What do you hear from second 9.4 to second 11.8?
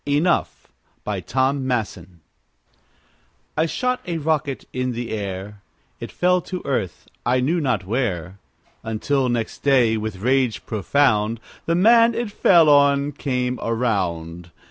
day, with rage profound, The